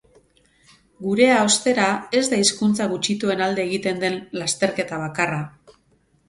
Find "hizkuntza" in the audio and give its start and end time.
2.45-2.87